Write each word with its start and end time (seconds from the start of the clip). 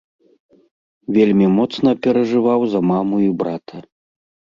Вельмі 1.17 1.47
моцна 1.57 1.89
перажываў 2.07 2.61
за 2.73 2.81
маму 2.93 3.15
і 3.27 3.29
брата. 3.43 3.75